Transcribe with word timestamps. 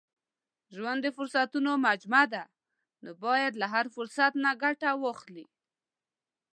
•ژوند 0.75 0.99
د 1.03 1.07
فرصتونو 1.17 1.71
مجموعه 1.87 2.25
ده، 2.33 2.43
نو 3.03 3.11
باید 3.25 3.53
له 3.61 3.67
هر 3.73 3.85
فرصت 3.95 4.33
نه 4.43 4.51
ګټه 4.63 4.89
واخلې. 5.03 5.45